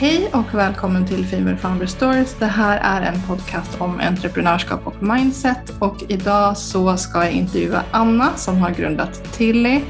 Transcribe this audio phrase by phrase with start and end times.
[0.00, 2.36] Hej och välkommen till Female Founder Stories.
[2.38, 7.82] Det här är en podcast om entreprenörskap och mindset och idag så ska jag intervjua
[7.90, 9.80] Anna som har grundat Tilly.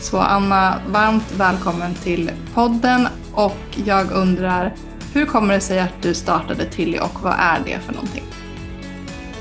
[0.00, 4.74] Så Anna, varmt välkommen till podden och jag undrar
[5.14, 8.24] hur kommer det sig att du startade Tilly och vad är det för någonting?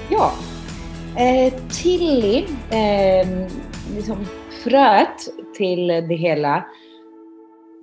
[0.10, 0.32] Ja,
[1.16, 2.38] eh, Tilly,
[2.70, 3.48] eh,
[3.96, 4.26] liksom
[4.64, 6.66] fröet till det hela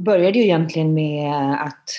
[0.01, 1.91] började ju egentligen med att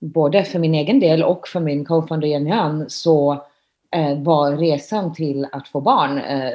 [0.00, 3.32] både för min egen del och för min co-founder Jenny Ann så
[3.96, 6.50] eh, var resan till att få barn eh,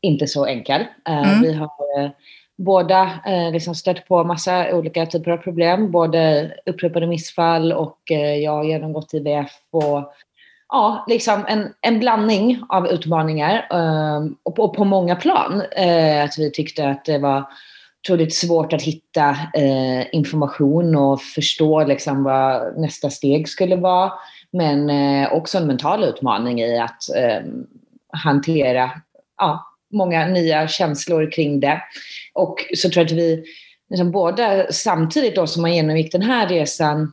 [0.00, 0.80] inte så enkel.
[1.08, 1.42] Eh, mm.
[1.42, 1.70] Vi har
[2.56, 3.10] båda
[3.52, 7.98] liksom stött på massa olika typer av problem, både upprepade missfall och
[8.42, 10.12] jag har genomgått IVF och
[10.68, 13.66] ja, liksom en, en blandning av utmaningar
[14.42, 15.62] och, på, och på många plan.
[16.24, 17.44] att vi tyckte att det var
[18.02, 24.12] otroligt svårt att hitta eh, information och förstå liksom, vad nästa steg skulle vara.
[24.52, 27.42] Men eh, också en mental utmaning i att eh,
[28.12, 28.90] hantera
[29.38, 31.82] ja, många nya känslor kring det.
[32.34, 33.44] Och så tror jag att vi
[33.90, 37.12] liksom, båda samtidigt då som man genomgick den här resan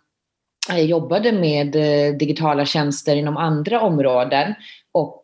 [0.72, 4.54] eh, jobbade med eh, digitala tjänster inom andra områden
[4.92, 5.24] och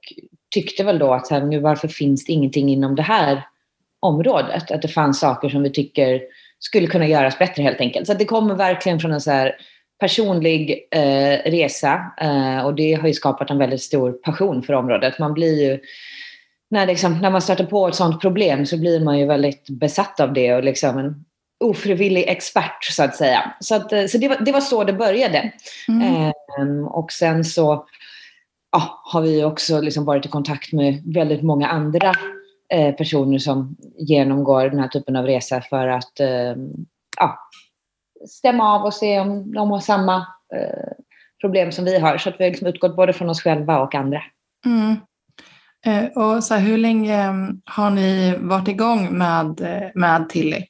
[0.53, 3.43] tyckte väl då att här, nu varför finns det ingenting inom det här
[3.99, 4.71] området.
[4.71, 6.21] Att det fanns saker som vi tycker
[6.59, 8.07] skulle kunna göras bättre helt enkelt.
[8.07, 9.55] Så det kommer verkligen från en så här
[9.99, 15.19] personlig eh, resa eh, och det har ju skapat en väldigt stor passion för området.
[15.19, 15.79] Man blir ju,
[16.69, 20.19] när, liksom, när man stöter på ett sådant problem så blir man ju väldigt besatt
[20.19, 21.25] av det och liksom en
[21.63, 23.53] ofrivillig expert så att säga.
[23.59, 25.51] Så, att, eh, så det, var, det var så det började.
[25.87, 26.01] Mm.
[26.01, 27.85] Eh, och sen så
[28.71, 32.13] ja, har vi också liksom varit i kontakt med väldigt många andra
[32.69, 36.55] personer som genomgår den här typen av resa för att eh,
[37.19, 37.39] ja,
[38.27, 40.15] stämma av och se om de har samma
[40.55, 40.91] eh,
[41.41, 42.17] problem som vi har.
[42.17, 44.21] Så att vi har liksom utgått både från oss själva och andra.
[44.65, 44.95] Mm.
[46.15, 47.17] och så här, hur länge
[47.65, 49.61] har ni varit igång med,
[49.95, 50.65] med Tilly?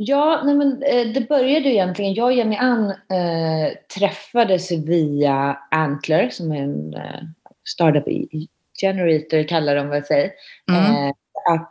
[0.00, 0.80] Ja, nej men,
[1.14, 7.20] det började egentligen, jag och Jenny Ann eh, träffades via Antler som är en eh,
[7.68, 8.48] startup i
[8.80, 10.32] generator kallar de väl sig.
[10.70, 10.84] Mm.
[10.84, 11.12] Eh,
[11.50, 11.70] att,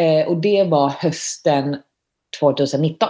[0.00, 1.76] eh, och det var hösten
[2.40, 3.08] 2019.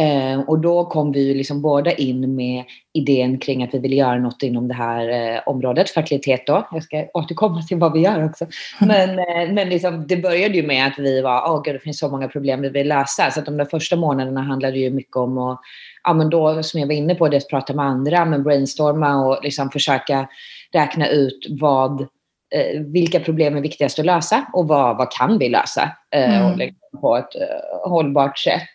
[0.00, 4.18] Eh, och då kom vi liksom båda in med idén kring att vi ville göra
[4.18, 6.68] något inom det här eh, området, fertilitet då.
[6.72, 8.46] Jag ska återkomma till vad vi gör också.
[8.80, 11.80] Men, eh, men liksom, det började ju med att vi var, åh oh, gud det
[11.80, 13.30] finns så många problem vi vill lösa.
[13.30, 15.60] Så att de där första månaderna handlade ju mycket om att,
[16.04, 19.38] ja men då som jag var inne på, dels prata med andra, men brainstorma och
[19.42, 20.28] liksom försöka
[20.72, 22.06] räkna ut vad
[22.54, 26.58] eh, vilka problem är viktigast att lösa och vad, vad kan vi lösa eh, mm.
[26.58, 28.68] liksom på ett eh, hållbart sätt.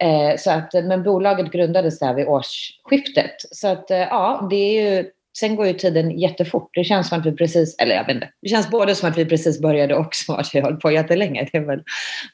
[0.00, 3.34] Eh, så att, men bolaget grundades där vid årsskiftet.
[3.50, 6.70] Så att eh, ja, det är ju Sen går ju tiden jättefort.
[6.74, 9.18] Det känns som att vi precis, eller jag vet inte, det känns både som att
[9.18, 11.48] vi precis började och som att vi har hållit på jättelänge.
[11.52, 11.82] Det är väl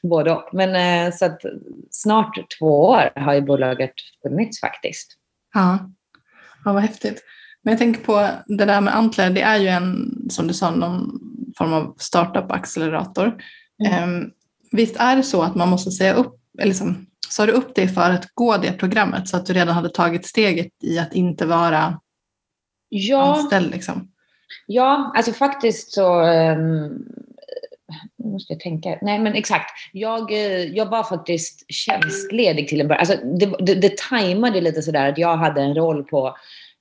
[0.03, 0.49] både och.
[0.53, 0.75] Men
[1.07, 1.41] eh, så att
[1.91, 5.17] snart två år har ju bolaget funnits faktiskt.
[5.53, 5.89] Ja,
[6.65, 7.23] ja vad häftigt.
[7.63, 10.71] Men jag tänker på det där med Antler, det är ju en, som du sa,
[10.71, 11.19] någon
[11.57, 13.41] form av startup-accelerator.
[13.85, 14.09] Mm.
[14.09, 14.31] Um,
[14.71, 17.87] visst är det så att man måste säga upp, eller liksom, sa du upp dig
[17.87, 21.45] för att gå det programmet så att du redan hade tagit steget i att inte
[21.45, 21.99] vara
[22.89, 23.35] ja.
[23.35, 23.71] anställd?
[23.71, 24.11] Liksom?
[24.67, 27.05] Ja, alltså faktiskt så um,
[28.23, 28.97] måste jag tänka.
[29.01, 29.71] Nej, men exakt.
[29.91, 32.99] Jag, eh, jag var faktiskt tjänstledig till en början.
[32.99, 36.35] Alltså, det, det, det tajmade lite sådär att jag hade en roll på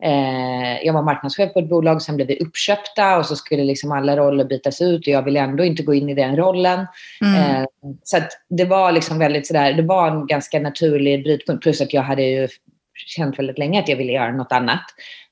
[0.05, 3.93] Eh, jag var marknadschef på ett bolag, sen blev vi uppköpta och så skulle liksom
[3.93, 6.87] alla roller bytas ut och jag ville ändå inte gå in i den rollen.
[7.21, 7.63] Mm.
[7.63, 7.67] Eh,
[8.03, 8.19] så
[8.49, 11.63] det var liksom väldigt sådär, det var en ganska naturlig brytpunkt.
[11.63, 12.49] Plus att jag hade ju
[12.95, 14.85] känt väldigt länge att jag ville göra något annat,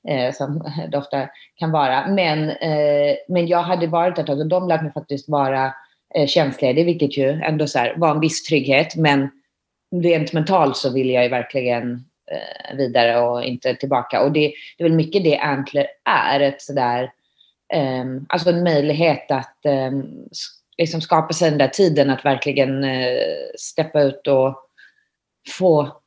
[0.07, 2.07] eh, som det ofta kan vara.
[2.07, 5.73] Men, eh, men jag hade varit tag och de lät mig faktiskt vara
[6.15, 8.95] eh, tjänstledig, vilket ju ändå så här, var en viss trygghet.
[8.95, 9.29] Men
[10.03, 12.05] rent mentalt så ville jag ju verkligen
[12.77, 14.21] vidare och inte tillbaka.
[14.21, 17.11] Och det, det är väl mycket det Antler är, ett sådär,
[17.73, 19.91] eh, alltså en möjlighet att eh,
[20.77, 23.17] liksom skapa sig den där tiden att verkligen eh,
[23.57, 24.67] steppa ut och
[25.57, 26.01] få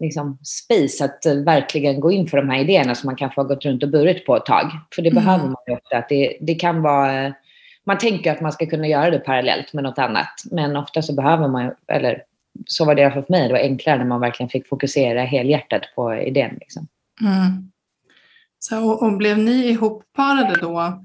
[0.00, 3.48] liksom, space att uh, verkligen gå in för de här idéerna som man kanske har
[3.48, 4.70] gått runt och burit på ett tag.
[4.94, 5.24] För det mm.
[5.24, 5.98] behöver man ju ofta.
[5.98, 7.34] Att det, det kan vara,
[7.84, 10.42] man tänker att man ska kunna göra det parallellt med något annat.
[10.50, 12.22] Men ofta så behöver man, eller
[12.66, 13.48] så var det i alla fall för mig.
[13.48, 16.56] Det var enklare när man verkligen fick fokusera helhjärtat på idén.
[16.60, 16.86] Liksom.
[17.20, 17.70] Mm.
[18.58, 21.04] Så, och, och, blev ni ihopparade då?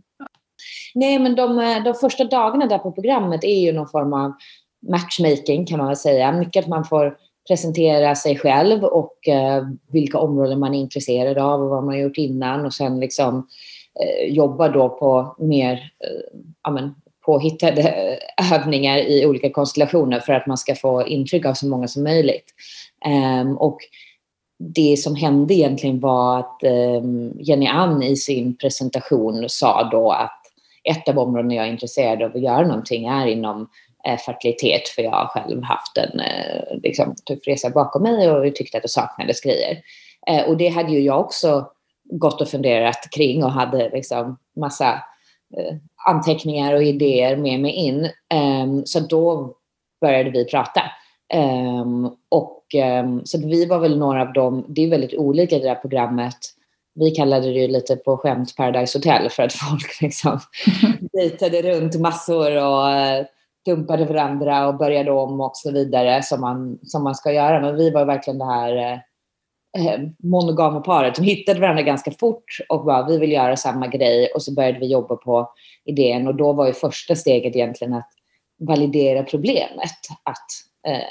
[0.96, 4.34] Nej, men de, de första dagarna där på programmet är ju någon form av
[4.90, 6.32] matchmaking kan man väl säga.
[6.32, 7.18] Mycket att man får
[7.48, 12.02] presentera sig själv och eh, vilka områden man är intresserad av och vad man har
[12.02, 13.48] gjort innan och sen liksom
[14.00, 18.20] eh, jobba då på mer eh, ja, men, påhittade
[18.54, 22.46] övningar i olika konstellationer för att man ska få intryck av så många som möjligt.
[23.42, 23.78] Um, och
[24.60, 30.40] det som hände egentligen var att um, Jenny Ann i sin presentation sa då att
[30.84, 33.70] ett av områdena jag är intresserad av att göra någonting är inom
[34.08, 38.56] eh, fertilitet för jag har själv haft en eh, liksom, tuff resa bakom mig och
[38.56, 39.82] tyckte att det saknades grejer.
[40.28, 41.68] Eh, och det hade ju jag också
[42.04, 45.04] gått och funderat kring och hade liksom massa
[46.06, 48.10] anteckningar och idéer med mig in.
[48.64, 49.54] Um, så då
[50.02, 50.82] började vi prata.
[51.82, 52.64] Um, och,
[53.02, 56.38] um, så vi var väl några av dem, det är väldigt olika det där programmet.
[56.96, 60.40] Vi kallade det ju lite på skämt Paradise Hotel för att folk liksom
[61.14, 63.26] dejtade runt massor och uh,
[63.66, 67.62] dumpade varandra och började om och så vidare som man, som man ska göra.
[67.62, 69.00] Men vi var verkligen det här eh,
[69.78, 74.28] Eh, monogama paret som hittade varandra ganska fort och bara vi vill göra samma grej
[74.36, 75.52] och så började vi jobba på
[75.86, 78.10] idén och då var ju första steget egentligen att
[78.60, 79.92] validera problemet.
[80.24, 80.48] Att
[80.88, 81.08] eh,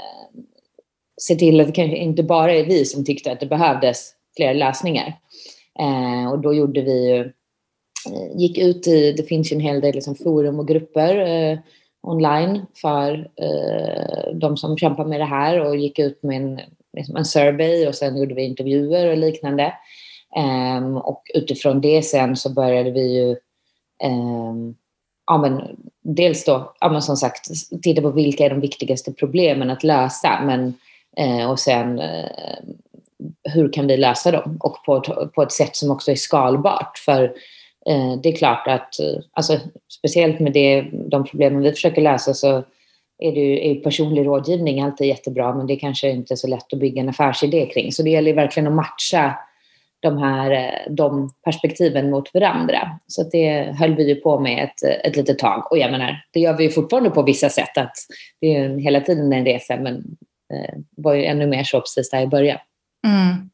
[1.20, 4.54] se till att det kanske inte bara är vi som tyckte att det behövdes fler
[4.54, 5.18] lösningar.
[5.78, 9.80] Eh, och då gjorde vi ju, eh, gick ut i, det finns ju en hel
[9.80, 11.58] del liksom forum och grupper eh,
[12.02, 16.60] online för eh, de som kämpar med det här och gick ut med en
[16.92, 19.72] liksom en survey och sen gjorde vi intervjuer och liknande.
[20.36, 23.36] Um, och utifrån det sen så började vi ju
[24.04, 24.74] um,
[25.26, 27.48] ja, men, dels då, ja, men som sagt,
[27.82, 30.74] titta på vilka är de viktigaste problemen att lösa men,
[31.20, 32.58] uh, och sen uh,
[33.42, 36.98] hur kan vi lösa dem och på ett, på ett sätt som också är skalbart.
[36.98, 37.22] För
[37.90, 38.94] uh, det är klart att,
[39.32, 39.60] alltså,
[39.98, 42.64] speciellt med det, de problemen vi försöker lösa så
[43.28, 46.78] är, det, är personlig rådgivning alltid jättebra men det kanske inte är så lätt att
[46.78, 47.92] bygga en affärsidé kring.
[47.92, 49.34] Så det gäller verkligen att matcha
[50.00, 52.98] de här de perspektiven mot varandra.
[53.06, 55.72] Så det höll vi ju på med ett, ett litet tag.
[55.72, 57.78] Och jag menar, det gör vi ju fortfarande på vissa sätt.
[57.78, 57.96] Att
[58.40, 59.96] det är hela tiden en resa men
[60.54, 62.58] eh, var ju ännu mer så precis där i början.
[63.06, 63.50] Mm.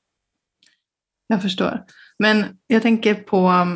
[1.27, 1.85] Jag förstår.
[2.19, 3.67] Men jag tänker på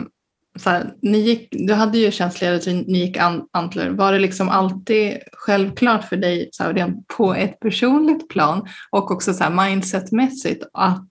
[0.59, 3.17] så här, ni gick, du hade ju tjänstledigt och ni gick
[3.53, 3.91] Antler.
[3.91, 9.35] Var det liksom alltid självklart för dig så här, på ett personligt plan och också
[9.35, 11.11] så här, mindsetmässigt att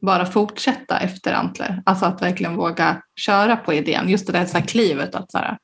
[0.00, 1.82] bara fortsätta efter Antler?
[1.86, 4.08] Alltså att verkligen våga köra på idén.
[4.08, 5.58] Just det där så här klivet att så här,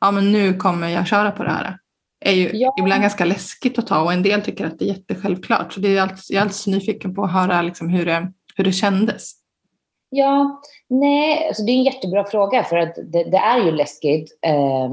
[0.00, 1.78] ja men nu kommer jag köra på det här.
[2.20, 2.74] är ju ja.
[2.80, 5.72] ibland ganska läskigt att ta och en del tycker att det är jättesjälvklart.
[5.72, 8.64] Så det är alltid, jag är alltid nyfiken på att höra liksom hur, det, hur
[8.64, 9.32] det kändes.
[10.10, 14.38] Ja, nej, alltså det är en jättebra fråga för att det, det är ju läskigt.
[14.42, 14.90] Eh,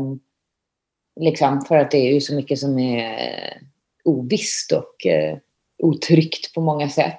[1.20, 3.62] liksom för att det är ju så mycket som är
[4.04, 5.38] ovisst och eh,
[5.84, 7.18] otryggt på många sätt.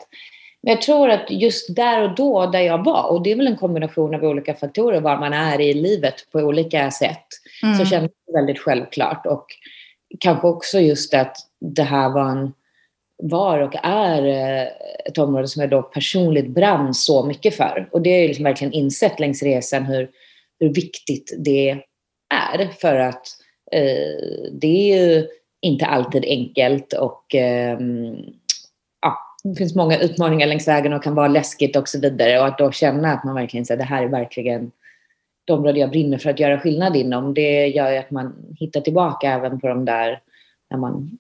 [0.62, 3.46] Men jag tror att just där och då där jag var, och det är väl
[3.46, 7.26] en kombination av olika faktorer var man är i livet på olika sätt,
[7.62, 7.75] mm.
[7.75, 9.26] så kändes det väldigt självklart.
[9.26, 9.46] Och
[10.20, 12.52] kanske också just att det här var en
[13.22, 14.68] var och är eh,
[15.04, 17.88] ett område som jag då personligt brann så mycket för.
[17.92, 20.10] Och det har jag liksom verkligen insett längs resan hur,
[20.60, 21.70] hur viktigt det
[22.34, 22.68] är.
[22.80, 23.26] För att
[23.72, 25.26] eh, det är ju
[25.60, 27.78] inte alltid enkelt och eh,
[29.02, 32.40] ja, det finns många utmaningar längs vägen och kan vara läskigt och så vidare.
[32.40, 34.70] Och att då känna att man verkligen säger det här är verkligen
[35.46, 37.34] det område jag brinner för att göra skillnad inom.
[37.34, 40.20] Det gör ju att man hittar tillbaka även på de där
[40.70, 41.19] när man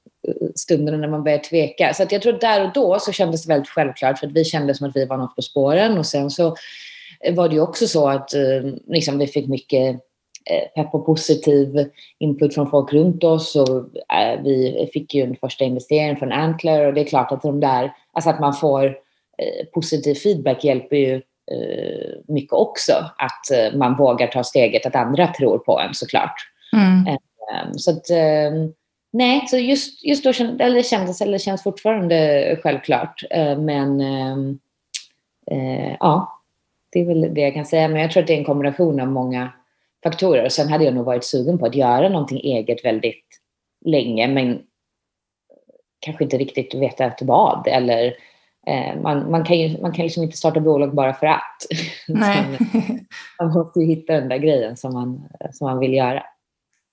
[0.54, 1.94] stunderna när man börjar tveka.
[1.94, 4.44] Så att jag tror där och då så kändes det väldigt självklart för att vi
[4.44, 6.56] kände som att vi var något på spåren och sen så
[7.32, 9.94] var det ju också så att eh, liksom, vi fick mycket
[10.50, 13.78] eh, pepp och positiv input från folk runt oss och
[14.16, 17.60] eh, vi fick ju en första investering från Antler och det är klart att de
[17.60, 18.96] där, alltså att man får
[19.74, 21.22] positiv feedback hjälper ju
[22.28, 22.92] mycket också.
[23.18, 26.34] Att man vågar ta steget, att andra tror på en såklart.
[26.72, 27.18] Mm.
[27.76, 28.04] Så att
[29.16, 33.22] Nej, så just, just då känd, eller kändes, eller känns fortfarande självklart.
[33.30, 34.58] Eh, men ehm,
[35.50, 36.42] eh, ja,
[36.90, 37.88] det är väl det jag kan säga.
[37.88, 39.52] Men jag tror att det är en kombination av många
[40.02, 40.44] faktorer.
[40.44, 43.24] Och sen hade jag nog varit sugen på att göra någonting eget väldigt
[43.84, 44.62] länge, men
[46.00, 47.66] kanske inte riktigt veta vad.
[47.66, 48.14] Eller,
[48.66, 51.66] eh, man, man, kan ju, man kan liksom inte starta bolag bara för att.
[52.08, 52.44] Nej.
[53.40, 56.22] man måste ju hitta den där grejen som man, som man vill göra.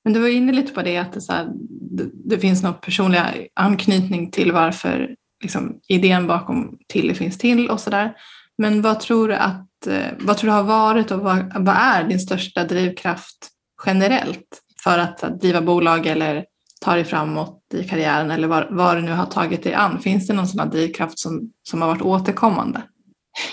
[0.04, 1.48] Men du var inne lite på det att det, så här,
[1.92, 3.20] det, det, finns någon personlig
[3.54, 8.14] anknytning till varför liksom, idén bakom Tilly finns till och sådär.
[8.58, 12.04] Men vad tror du att eh, vad tror du har varit och vad, vad är
[12.04, 13.50] din största drivkraft
[13.86, 16.46] generellt för att, att driva bolag eller
[16.82, 20.00] ta dig framåt i karriären eller vad, vad du nu har tagit dig an?
[20.00, 22.82] Finns det någon sån här drivkraft som, som har varit återkommande?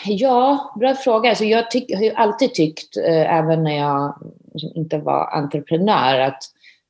[0.04, 1.28] Ja, bra fråga.
[1.28, 4.14] Alltså jag tyck, har ju alltid tyckt, eh, även när jag
[4.52, 6.42] liksom inte var entreprenör, att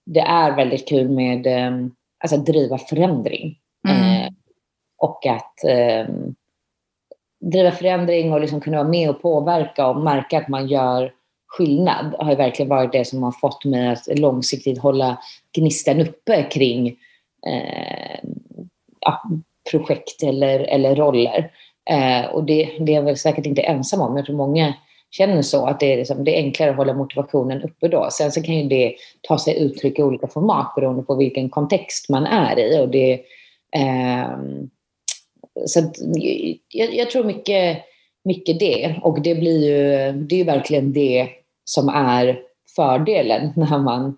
[0.07, 1.87] det är väldigt kul med eh,
[2.21, 3.59] alltså att driva förändring.
[3.88, 4.23] Mm.
[4.23, 4.29] Eh,
[4.99, 6.14] och att eh,
[7.40, 11.12] driva förändring och liksom kunna vara med och påverka och märka att man gör
[11.47, 15.19] skillnad har verkligen varit det som har fått mig att långsiktigt hålla
[15.57, 16.88] gnistan uppe kring
[17.47, 18.19] eh,
[19.00, 19.23] ja,
[19.71, 21.50] projekt eller, eller roller.
[21.90, 24.17] Eh, och det, det är jag väl säkert inte ensam om.
[24.17, 24.75] Jag tror många
[25.11, 28.09] känner så, att det är, liksom, det är enklare att hålla motivationen uppe då.
[28.12, 32.09] Sen så kan ju det ta sig uttryck i olika format beroende på vilken kontext
[32.09, 32.81] man är i.
[32.81, 33.12] Och det,
[33.76, 34.31] eh,
[35.67, 35.97] så att,
[36.69, 37.79] jag, jag, tror mycket,
[38.25, 38.95] mycket det.
[39.02, 41.29] Och det blir ju, det är ju verkligen det
[41.64, 42.40] som är
[42.76, 44.17] fördelen när man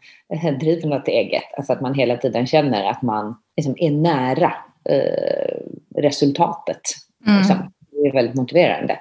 [0.61, 1.55] driver något eget.
[1.57, 4.53] Alltså att man hela tiden känner att man liksom är nära
[4.89, 5.57] eh,
[5.97, 6.81] resultatet.
[7.27, 7.39] Mm.
[7.39, 7.73] Liksom.
[7.91, 8.99] Det är väldigt motiverande.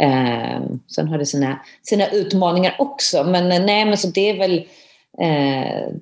[0.00, 3.24] Eh, sen har det sina, sina utmaningar också.
[3.24, 4.58] Men eh, nej, men så det är väl
[5.18, 5.94] eh,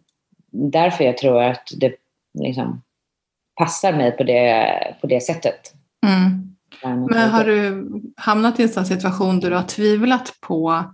[0.53, 1.95] därför jag tror att det
[2.39, 2.83] liksom
[3.57, 5.73] passar mig på det, på det sättet.
[6.07, 6.57] Mm.
[6.83, 10.85] Men har du hamnat i en sån situation där du har tvivlat på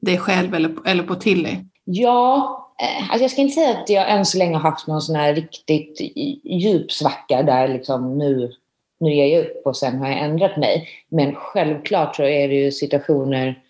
[0.00, 1.56] dig själv eller, eller på Tilly?
[1.84, 5.02] Ja, eh, alltså jag ska inte säga att jag än så länge har haft någon
[5.02, 6.00] sån här riktigt
[6.44, 8.52] djup svacka där liksom nu,
[9.00, 10.88] nu ger jag upp och sen har jag ändrat mig.
[11.08, 13.62] Men självklart så är det ju situationer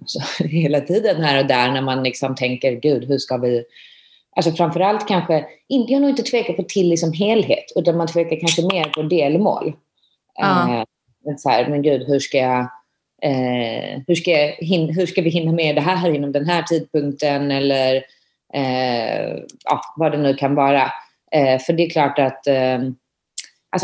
[0.00, 3.64] alltså, hela tiden här och där när man liksom tänker, gud, hur ska vi
[4.36, 8.40] Alltså framförallt kanske, jag har nog inte tvekat på Tilly som helhet, utan man tvekar
[8.40, 9.72] kanske mer på delmål.
[10.34, 10.78] Ja.
[11.28, 12.60] Eh, så här, men gud, hur ska jag
[13.22, 14.56] eh, hur, ska jag,
[14.92, 17.94] hur ska vi hinna med det här inom den här tidpunkten eller
[18.54, 19.28] eh,
[19.64, 20.82] ja, vad det nu kan vara.
[21.32, 22.78] Eh, för det är klart att eh,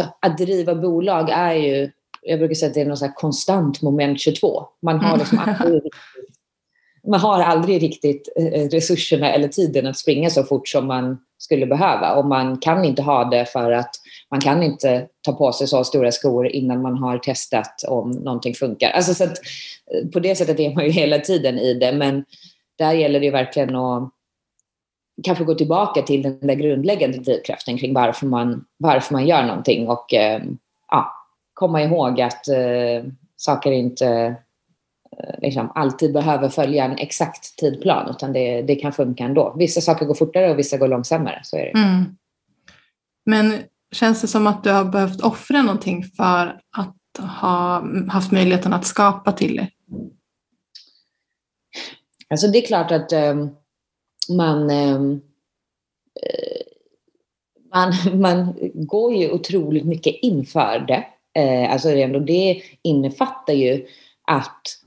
[0.00, 1.90] alltså, att driva bolag är ju,
[2.22, 4.64] jag brukar säga att det är något konstant moment 22.
[4.82, 5.82] Man har liksom aldrig,
[7.08, 11.66] man har aldrig riktigt eh, resurserna eller tiden att springa så fort som man skulle
[11.66, 13.90] behöva och man kan inte ha det för att
[14.30, 18.54] man kan inte ta på sig så stora skor innan man har testat om någonting
[18.54, 18.90] funkar.
[18.90, 19.38] Alltså så att,
[19.94, 22.24] eh, på det sättet är man ju hela tiden i det, men
[22.78, 24.12] där gäller det ju verkligen att
[25.24, 29.88] kanske gå tillbaka till den där grundläggande drivkraften kring varför man, varför man gör någonting
[29.88, 30.42] och eh,
[30.90, 31.12] ja,
[31.54, 33.04] komma ihåg att eh,
[33.36, 34.06] saker inte
[35.18, 39.54] eh, liksom, alltid behöver följa en exakt tidplan utan det, det kan funka ändå.
[39.58, 41.40] Vissa saker går fortare och vissa går långsammare.
[41.42, 41.80] Så är det.
[41.80, 42.04] Mm.
[43.26, 43.52] Men
[43.92, 46.96] Känns det som att du har behövt offra någonting för att
[47.40, 49.68] ha haft möjligheten att skapa till det?
[52.30, 53.50] Alltså det är klart att um,
[54.28, 55.20] man, um,
[57.74, 61.04] man, man går ju otroligt mycket inför det.
[61.38, 61.88] Uh, alltså
[62.20, 63.86] det, innefattar ju
[64.26, 64.78] att,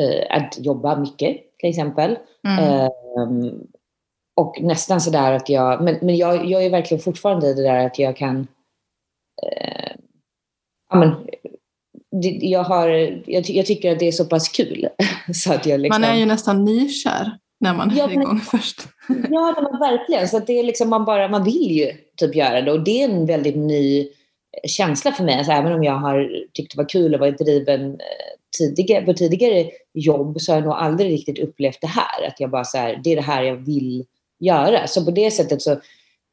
[0.00, 2.18] uh, att jobba mycket till exempel.
[2.48, 2.90] Mm.
[3.16, 3.66] Um,
[4.34, 7.86] och nästan sådär att jag, men, men jag, jag är verkligen fortfarande i det där
[7.86, 8.46] att jag kan,
[9.42, 9.92] eh,
[10.90, 11.14] ja men,
[12.40, 12.88] jag, har,
[13.26, 14.88] jag, jag, tycker att det är så pass kul.
[15.34, 18.80] så att jag liksom, man är ju nästan nykär när man ja, är igång först.
[19.08, 20.28] ja, men verkligen.
[20.28, 23.08] Så det är liksom man, bara, man vill ju typ göra det och det är
[23.08, 24.08] en väldigt ny
[24.66, 25.38] känsla för mig.
[25.38, 27.96] Alltså, även om jag har tyckt det var kul att vara driven eh,
[28.58, 32.26] tidigare, på tidigare jobb så har jag nog aldrig riktigt upplevt det här.
[32.28, 34.04] Att jag bara så här, det är det här jag vill
[34.38, 34.86] göra.
[34.86, 35.80] Så på det sättet så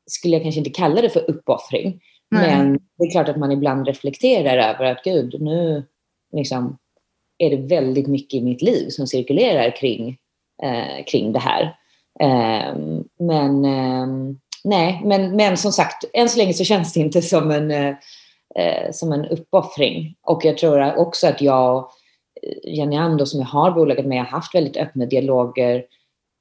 [0.10, 2.02] skulle jag kanske inte kalla det för uppoffring.
[2.32, 5.84] Men det är klart att man ibland reflekterar över att gud, nu
[6.36, 6.78] liksom,
[7.38, 10.18] är det väldigt mycket i mitt liv som cirkulerar kring,
[10.64, 11.76] eh, kring det här.
[12.20, 12.76] Eh,
[13.20, 17.52] men eh, nej, men, men som sagt, än så länge så känns det inte som
[17.52, 17.96] en, eh,
[18.56, 20.16] eh som en uppoffring.
[20.22, 21.92] Och jag tror också att jag och
[22.42, 25.84] eh, Jenny Ando som jag har bolaget med har haft väldigt öppna dialoger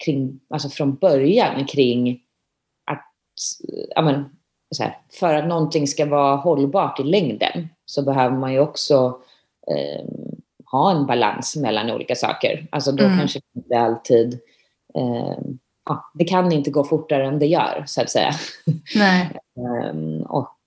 [0.04, 2.20] kring, alltså från början kring
[2.90, 3.12] att,
[3.94, 4.24] ja men,
[4.70, 9.20] så här, för att någonting ska vara hållbart i längden så behöver man ju också
[9.70, 10.04] eh,
[10.72, 12.66] ha en balans mellan olika saker.
[12.70, 13.18] Alltså då mm.
[13.18, 14.38] kanske inte alltid
[14.94, 15.38] eh,
[15.88, 18.32] ja, det kan inte gå fortare än det gör, så att säga.
[18.94, 19.30] Nej.
[19.92, 20.58] um, och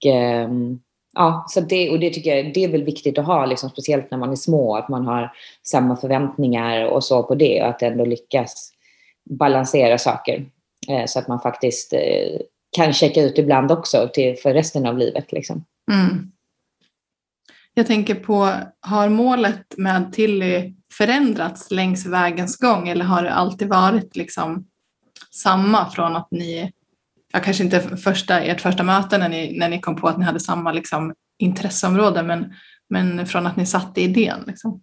[0.45, 0.79] um,
[1.13, 4.11] ja, så det, och det tycker jag det är väl viktigt att ha, liksom, speciellt
[4.11, 7.81] när man är små, att man har samma förväntningar och så på det och att
[7.81, 8.73] ändå lyckas
[9.29, 10.45] balansera saker
[10.89, 12.39] eh, så att man faktiskt eh,
[12.77, 15.31] kan checka ut ibland också till, för resten av livet.
[15.31, 15.65] Liksom.
[15.91, 16.31] Mm.
[17.73, 23.69] Jag tänker på, har målet med Tilly förändrats längs vägens gång eller har det alltid
[23.69, 24.67] varit liksom
[25.31, 26.71] samma från att ni
[27.33, 30.25] ja, kanske inte första, ert första möte när ni, när ni kom på att ni
[30.25, 32.53] hade samma liksom, intresseområde, men,
[32.89, 34.43] men från att ni satte idén?
[34.47, 34.81] Liksom.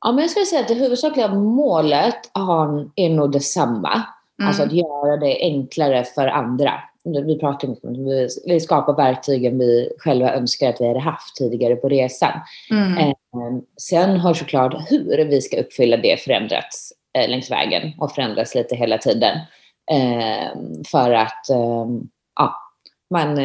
[0.00, 2.30] Ja, men jag skulle säga att det huvudsakliga målet
[2.96, 4.02] är nog detsamma.
[4.38, 4.48] Mm.
[4.48, 6.72] Alltså att göra det enklare för andra.
[7.06, 11.76] Vi pratar om vi, vi skapar verktygen vi själva önskar att vi hade haft tidigare
[11.76, 12.32] på resan.
[12.70, 12.98] Mm.
[12.98, 13.14] Eh,
[13.76, 18.76] sen har såklart hur vi ska uppfylla det förändrats eh, längs vägen och förändras lite
[18.76, 19.38] hela tiden.
[19.90, 20.48] Eh,
[20.90, 21.46] för att
[22.36, 22.54] ja,
[23.10, 23.38] man,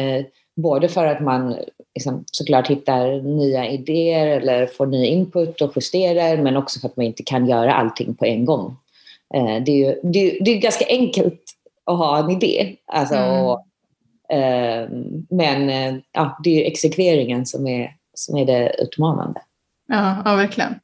[0.56, 1.56] både för att man
[1.94, 6.96] liksom, såklart hittar nya idéer eller får ny input och justerar men också för att
[6.96, 8.76] man inte kan göra allting på en gång.
[9.66, 11.51] Det, är ju, det, är, det är ganska enkelt
[11.86, 12.76] att ha en idé.
[12.86, 13.44] Alltså, mm.
[13.44, 13.66] och,
[14.36, 14.88] eh,
[15.30, 15.68] men
[16.12, 19.40] ja, det är exekveringen som är, som är det utmanande.
[19.88, 20.74] Ja, ja verkligen.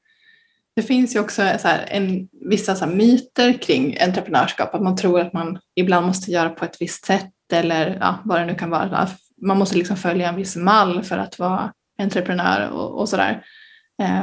[0.77, 5.21] Det finns ju också så här, en, vissa så myter kring entreprenörskap, att man tror
[5.21, 8.71] att man ibland måste göra på ett visst sätt eller ja, vad det nu kan
[8.71, 9.09] vara.
[9.43, 13.45] Man måste liksom följa en viss mall för att vara entreprenör och, och sådär.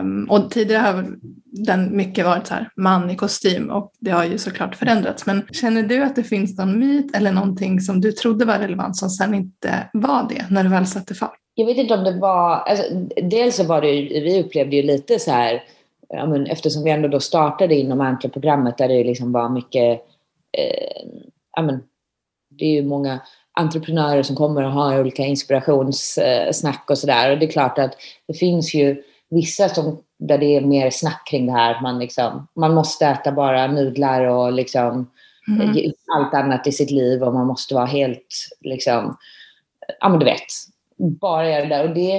[0.02, 1.16] Um, och tidigare har
[1.46, 5.26] den mycket varit så här, man i kostym och det har ju såklart förändrats.
[5.26, 8.98] Men känner du att det finns någon myt eller någonting som du trodde var relevant
[8.98, 11.40] som sen inte var det när du väl satte fart?
[11.56, 12.84] Jag vet inte om det var, alltså,
[13.24, 15.64] dels så var det ju, vi upplevde ju lite så här,
[16.10, 20.02] ja, men eftersom vi ändå då startade inom Antler-programmet där det liksom var mycket,
[20.58, 21.08] eh,
[21.58, 21.84] ja, men,
[22.50, 23.20] det är ju många
[23.54, 27.32] entreprenörer som kommer och har olika inspirationssnack och sådär.
[27.32, 27.96] Och det är klart att
[28.28, 31.82] det finns ju vissa som, där det är mer snack kring det här.
[31.82, 35.12] Man, liksom, man måste äta bara nudlar och liksom,
[35.48, 35.92] mm.
[36.16, 39.18] allt annat i sitt liv och man måste vara helt, liksom,
[40.00, 40.42] ja men du vet,
[40.98, 41.90] bara göra det där.
[41.90, 42.16] Och det,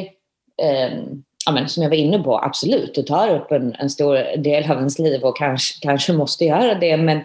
[0.62, 0.98] eh,
[1.46, 4.70] ja, men, som jag var inne på, absolut, det tar upp en, en stor del
[4.70, 6.96] av ens liv och kanske, kanske måste göra det.
[6.96, 7.20] Men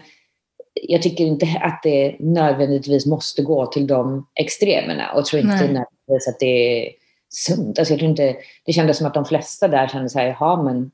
[0.74, 6.28] jag tycker inte att det nödvändigtvis måste gå till de extremerna och tror inte nödvändigtvis
[6.28, 7.01] att det är
[7.32, 7.78] sunt.
[7.78, 10.62] Alltså jag tror inte, det kändes som att de flesta där kände så här, jaha
[10.62, 10.90] men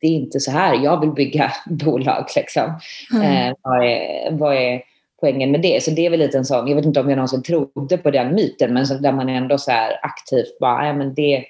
[0.00, 2.26] det är inte så här jag vill bygga bolag.
[2.36, 2.80] Liksom.
[3.14, 3.48] Mm.
[3.48, 4.82] Eh, vad, är, vad är
[5.20, 5.82] poängen med det?
[5.82, 8.10] Så det är väl lite en sån, jag vet inte om jag någonsin trodde på
[8.10, 11.44] den myten, men så där man ändå så här aktivt bara, nej men det,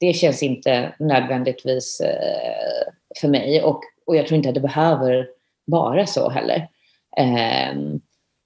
[0.00, 3.62] det känns inte nödvändigtvis eh, för mig.
[3.62, 5.26] Och, och jag tror inte att det behöver
[5.64, 6.68] vara så heller.
[7.16, 7.76] Eh,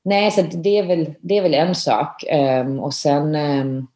[0.05, 2.25] nej, så det är, väl, det är väl en sak.
[2.33, 3.87] Um, och sen um,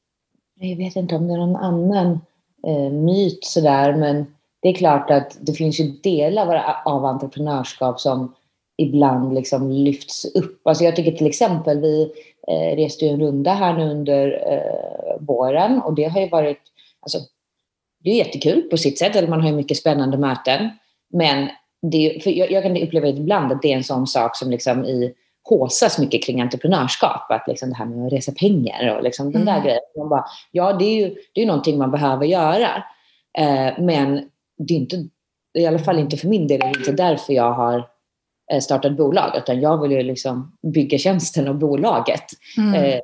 [0.61, 2.21] jag vet inte om det är någon annan
[2.67, 4.27] eh, myt sådär, men
[4.61, 8.35] det är klart att det finns ju delar av entreprenörskap som
[8.77, 10.67] ibland liksom lyfts upp.
[10.67, 12.13] Alltså jag tycker till exempel, vi
[12.49, 16.61] eh, reste ju en runda här nu under eh, våren och det har ju varit,
[17.01, 17.19] alltså,
[18.05, 20.69] det är jättekul på sitt sätt, eller man har ju mycket spännande möten.
[21.13, 21.49] Men
[21.83, 24.85] det, för jag, jag kan uppleva ibland att det är en sån sak som liksom
[24.85, 25.15] i
[25.49, 27.31] håsas mycket kring entreprenörskap.
[27.31, 29.65] Att liksom det här med att resa pengar och liksom den där mm.
[29.65, 29.81] grejen.
[29.99, 32.85] Man bara, ja, det är ju det är någonting man behöver göra.
[33.39, 35.09] Eh, men det är inte,
[35.59, 37.89] i alla fall inte för min del, det är inte därför jag har
[38.53, 39.37] eh, startat bolag.
[39.37, 42.25] Utan jag vill ju liksom bygga tjänsten och bolaget.
[42.59, 42.75] Mm.
[42.75, 43.01] Eh,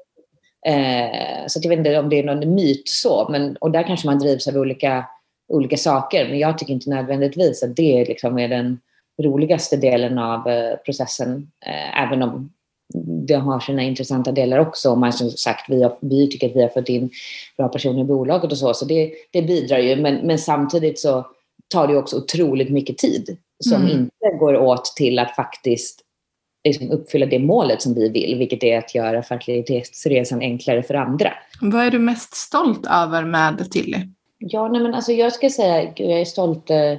[0.75, 3.29] eh, så jag vet inte om det är någon myt så.
[3.31, 5.05] Men, och där kanske man drivs av olika,
[5.49, 6.29] olika saker.
[6.29, 8.81] Men jag tycker inte nödvändigtvis att det liksom är den
[9.23, 12.53] roligaste delen av eh, processen, eh, även om
[13.27, 14.97] det har sina intressanta delar också.
[14.97, 17.11] Men som sagt, vi, har, vi tycker att vi har fått in
[17.57, 19.97] bra personer i bolaget och så, så det, det bidrar ju.
[19.97, 21.27] Men, men samtidigt så
[21.69, 23.91] tar det också otroligt mycket tid som mm.
[23.91, 26.01] inte går åt till att faktiskt
[26.65, 31.33] liksom uppfylla det målet som vi vill, vilket är att göra fertilitetsresan enklare för andra.
[31.61, 33.99] Vad är du mest stolt över med Tilly?
[34.39, 36.95] Ja, nej men alltså jag ska säga, jag är stolt eh,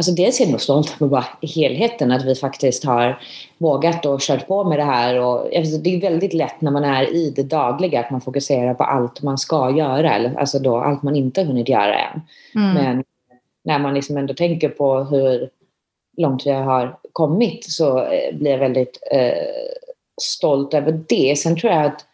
[0.00, 3.22] Alltså dels är jag nog stolt över bara helheten, att vi faktiskt har
[3.58, 5.20] vågat och kört på med det här.
[5.20, 8.74] Och, alltså det är väldigt lätt när man är i det dagliga att man fokuserar
[8.74, 12.20] på allt man ska göra, eller alltså då allt man inte har hunnit göra än.
[12.54, 12.74] Mm.
[12.74, 13.04] Men
[13.64, 15.50] när man liksom ändå tänker på hur
[16.16, 19.32] långt vi har kommit så eh, blir jag väldigt eh,
[20.22, 21.38] stolt över det.
[21.38, 22.04] Sen tror jag att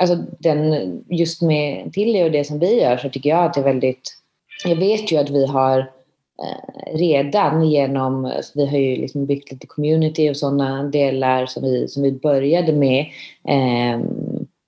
[0.00, 3.60] alltså den, just med Tilly och det som vi gör så tycker jag att det
[3.60, 4.16] är väldigt...
[4.64, 5.95] Jag vet ju att vi har
[6.42, 11.88] Eh, redan genom, vi har ju liksom byggt lite community och sådana delar som vi,
[11.88, 13.06] som vi började med.
[13.48, 14.00] Eh,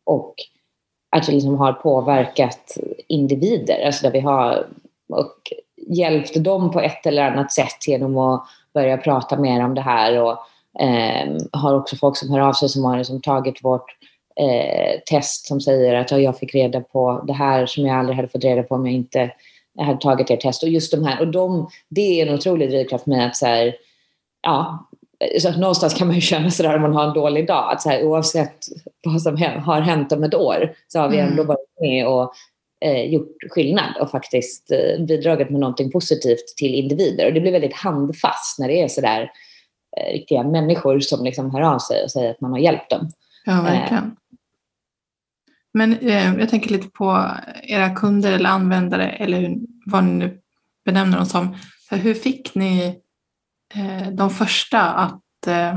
[0.04, 0.34] och
[1.16, 2.78] att vi liksom har påverkat
[3.08, 4.66] individer, alltså där vi har
[5.08, 5.52] och
[5.86, 10.22] hjälpt dem på ett eller annat sätt genom att börja prata mer om det här
[10.22, 10.38] och
[10.82, 13.96] eh, har också folk som hör av sig som har liksom tagit vårt
[14.40, 18.16] eh, test som säger att ja, jag fick reda på det här som jag aldrig
[18.16, 19.30] hade fått reda på om jag inte
[19.78, 20.62] jag hade tagit ert test.
[20.62, 23.46] Och just de här, och de, det är en otrolig drivkraft för mig att så
[23.46, 23.76] här,
[24.42, 24.88] ja,
[25.40, 27.88] så någonstans kan man ju känna sådär om man har en dålig dag, att så
[27.88, 28.58] här, oavsett
[29.04, 31.46] vad som har hänt om ett år så har vi ändå mm.
[31.46, 32.32] varit med och
[32.84, 37.26] eh, gjort skillnad och faktiskt eh, bidragit med någonting positivt till individer.
[37.26, 39.30] Och det blir väldigt handfast när det är sådär
[39.96, 43.10] eh, riktiga människor som liksom hör av sig och säger att man har hjälpt dem.
[43.44, 44.16] Ja, verkligen.
[45.72, 47.30] Men eh, jag tänker lite på
[47.62, 50.40] era kunder eller användare eller hur, vad ni nu
[50.84, 51.56] benämner dem som.
[51.90, 53.02] Hur fick ni
[53.74, 55.76] eh, de första att, eh,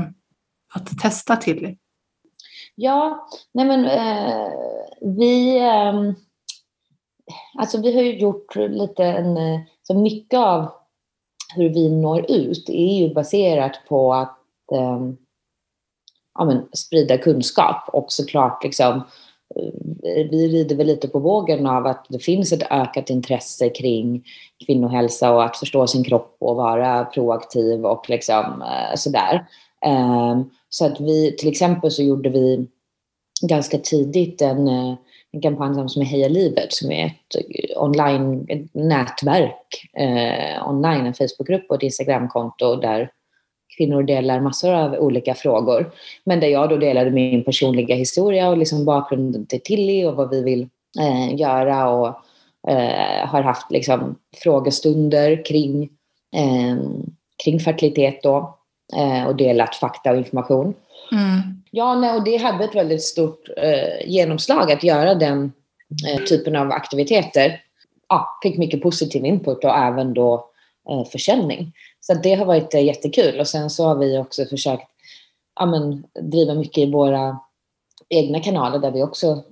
[0.74, 1.76] att testa till?
[2.74, 4.48] Ja, nej men eh,
[5.00, 6.14] vi, ehm,
[7.58, 10.72] alltså vi har ju gjort lite en, eh, så mycket av
[11.56, 14.38] hur vi når ut är ju baserat på att
[14.72, 15.16] ehm,
[16.34, 19.02] ja, men, sprida kunskap och såklart liksom
[19.56, 24.24] Eh, vi rider väl lite på vågen av att det finns ett ökat intresse kring
[24.66, 29.46] kvinnohälsa och att förstå sin kropp och vara proaktiv och liksom eh, sådär.
[29.86, 32.66] Ehm, så att vi, till exempel så gjorde vi
[33.42, 34.94] ganska tidigt en, eh,
[35.32, 41.14] en kampanj som är Heja livet som är ett online ett nätverk eh, online, en
[41.14, 43.10] Facebookgrupp och ett Instagramkonto där
[43.76, 45.90] kvinnor delar massor av olika frågor.
[46.24, 50.30] Men där jag då delade min personliga historia och liksom bakgrunden till Tilly och vad
[50.30, 50.68] vi vill
[51.00, 52.06] eh, göra och
[52.68, 55.82] eh, har haft liksom frågestunder kring,
[56.36, 56.76] eh,
[57.44, 58.58] kring fertilitet då
[58.96, 60.74] eh, och delat fakta och information.
[61.12, 61.40] Mm.
[61.70, 65.52] Ja, nej, och det hade ett väldigt stort eh, genomslag att göra den
[66.08, 67.60] eh, typen av aktiviteter.
[68.08, 70.48] Ja, fick mycket positiv input och även då
[71.12, 71.72] försäljning.
[72.06, 74.88] Så det har varit eh, jättekul och sen så har vi också försökt
[75.60, 77.38] ja, men, driva mycket i våra
[78.08, 79.42] egna kanaler där vi också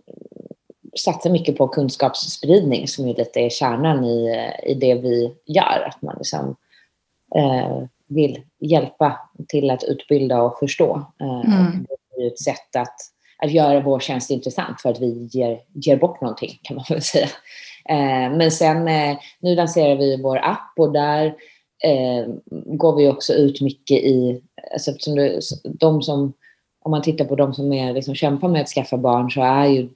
[0.96, 5.88] satsar mycket på kunskapsspridning som är lite kärnan i, i det vi gör.
[5.88, 6.56] Att man liksom,
[7.34, 11.04] eh, vill hjälpa till att utbilda och förstå.
[11.20, 11.86] Eh, mm.
[11.90, 12.96] och det är ett sätt att,
[13.38, 17.02] att göra vår tjänst intressant för att vi ger, ger bort någonting kan man väl
[17.02, 17.28] säga.
[17.88, 21.34] Eh, men sen eh, nu lanserar vi vår app och där
[21.84, 26.32] eh, går vi också ut mycket i, alltså eftersom det, de som,
[26.80, 29.66] om man tittar på de som är, liksom, kämpar med att skaffa barn så är
[29.66, 29.88] ju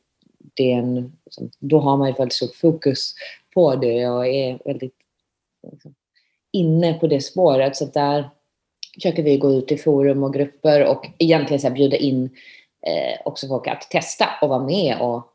[0.55, 3.15] det en, liksom, då har man ju väldigt stort fokus
[3.55, 4.97] på det och är väldigt
[5.73, 5.95] liksom,
[6.53, 7.77] inne på det spåret.
[7.77, 8.31] Så där
[8.95, 12.25] försöker vi gå ut i forum och grupper och egentligen så här, bjuda in
[12.87, 15.31] eh, också folk att testa och vara med och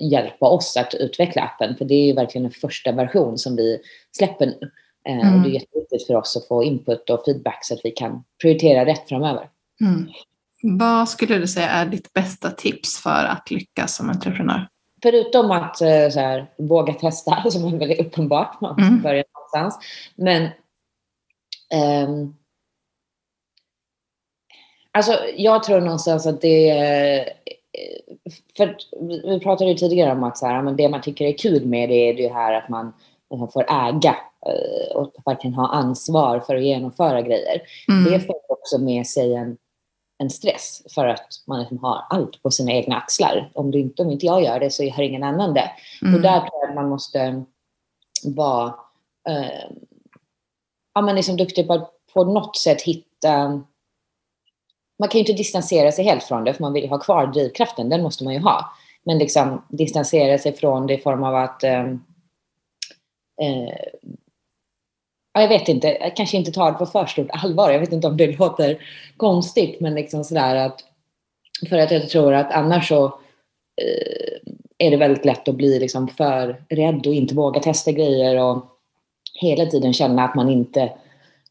[0.00, 1.76] hjälpa oss att utveckla appen.
[1.76, 3.78] För det är ju verkligen en första version som vi
[4.16, 4.70] släpper nu.
[5.08, 5.18] Mm.
[5.18, 5.52] Och det är mm.
[5.52, 9.48] jätteviktigt för oss att få input och feedback så att vi kan prioritera rätt framöver.
[9.80, 10.08] Mm.
[10.62, 14.68] Vad skulle du säga är ditt bästa tips för att lyckas som entreprenör?
[15.02, 19.02] Förutom att eh, så här, våga testa, som är väldigt uppenbart, man mm.
[19.02, 19.86] börja någonstans.
[20.14, 20.48] Men
[22.08, 22.36] um,
[24.92, 27.28] Alltså, jag tror någonstans att det är...
[28.56, 31.66] För vi pratade ju tidigare om att så här, men det man tycker är kul
[31.66, 32.92] med det är det här att man
[33.52, 34.29] får äga Eh,
[34.94, 37.62] och verkligen ha ansvar för att genomföra grejer.
[37.88, 38.04] Mm.
[38.04, 39.56] Det för också med sig en,
[40.18, 43.50] en stress för att man liksom har allt på sina egna axlar.
[43.54, 45.70] Om, du inte, om inte jag gör det så gör ingen annan det.
[46.02, 46.14] Mm.
[46.14, 47.44] Och där tror jag att man måste
[48.24, 48.74] vara
[49.28, 49.70] eh,
[50.94, 53.62] ja, är liksom duktig på att på något sätt hitta
[55.00, 57.26] man kan ju inte distansera sig helt från det, för man vill ju ha kvar
[57.26, 58.72] drivkraften, den måste man ju ha.
[59.04, 61.84] Men liksom distansera sig från det i form av att eh,
[63.42, 63.78] eh,
[65.32, 67.70] jag vet inte, jag kanske inte tar det på för stort allvar.
[67.70, 68.78] Jag vet inte om det låter
[69.16, 70.84] konstigt, men liksom sådär att
[71.68, 76.08] för att jag tror att annars så eh, är det väldigt lätt att bli liksom
[76.08, 78.64] för rädd och inte våga testa grejer och
[79.40, 80.92] hela tiden känna att man inte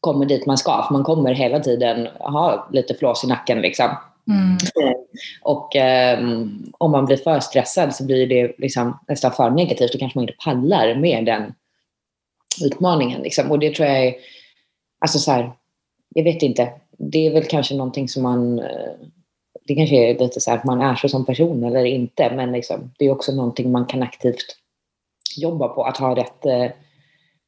[0.00, 0.84] kommer dit man ska.
[0.86, 3.88] För man kommer hela tiden ha lite flås i nacken liksom.
[4.28, 4.56] Mm.
[5.42, 5.76] Och
[6.20, 9.92] um, om man blir för stressad så blir det liksom nästan för negativt.
[9.92, 11.54] Då kanske man inte pallar med den
[12.64, 13.22] utmaningen.
[13.22, 13.50] Liksom.
[13.50, 14.14] Och det tror jag är,
[14.98, 15.52] alltså så här,
[16.14, 18.92] jag vet inte, det är väl kanske någonting som man, eh,
[19.64, 22.52] det kanske är lite så här att man är så som person eller inte, men
[22.52, 24.56] liksom, det är också någonting man kan aktivt
[25.36, 26.70] jobba på, att ha rätt, eh,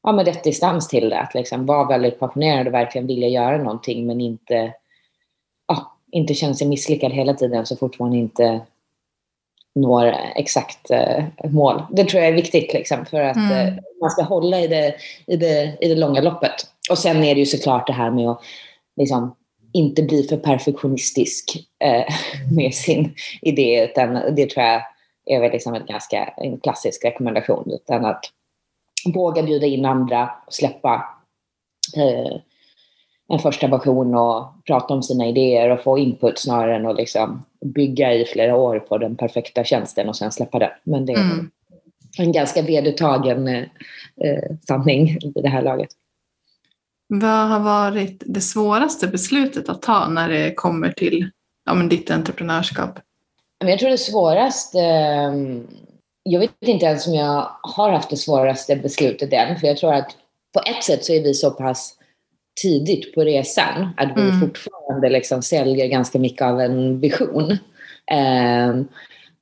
[0.03, 1.19] ja, med rätt distans till det.
[1.19, 4.73] Att liksom vara väldigt passionerad och verkligen vilja göra någonting men inte,
[5.67, 8.61] ja, inte känna sig misslyckad hela tiden så fort man inte
[9.75, 11.83] når exakt eh, mål.
[11.91, 13.67] Det tror jag är viktigt liksom, för att mm.
[13.67, 14.95] eh, man ska hålla i det,
[15.27, 16.53] i, det, i det långa loppet.
[16.89, 18.41] Och sen är det ju såklart det här med att
[18.95, 19.35] liksom,
[19.73, 22.05] inte bli för perfektionistisk eh,
[22.55, 24.81] med sin idé, utan det tror jag
[25.25, 27.71] är väl liksom en ganska en klassisk rekommendation.
[27.71, 28.25] Utan att
[29.13, 31.05] våga bjuda in andra och släppa,
[31.97, 32.37] eh,
[33.29, 37.43] en första version och prata om sina idéer och få input snarare än att liksom
[37.65, 40.69] bygga i flera år på den perfekta tjänsten och sen släppa den.
[40.83, 41.51] Men det är mm.
[42.17, 45.89] en ganska vedertagen eh, sanning i det här laget.
[47.07, 51.29] Vad har varit det svåraste beslutet att ta när det kommer till
[51.65, 52.99] ja, men ditt entreprenörskap?
[53.65, 55.67] Jag tror det svåraste, ehm,
[56.23, 59.93] jag vet inte ens om jag har haft det svåraste beslutet än, för jag tror
[59.93, 60.11] att
[60.53, 61.97] på ett sätt så är vi så pass
[62.61, 64.39] tidigt på resan att vi mm.
[64.39, 67.57] fortfarande liksom säljer ganska mycket av en vision.
[68.71, 68.87] Um,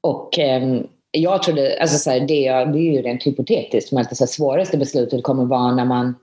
[0.01, 4.09] och um, jag trodde, alltså så här, det, det är ju rent hypotetiskt, men att
[4.09, 6.15] det svåraste beslutet kommer vara när man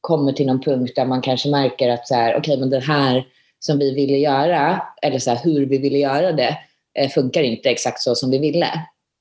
[0.00, 2.80] kommer till någon punkt där man kanske märker att så här, okej, okay, men det
[2.80, 3.26] här
[3.58, 6.58] som vi ville göra, eller så här, hur vi ville göra det,
[6.98, 8.68] eh, funkar inte exakt så som vi ville.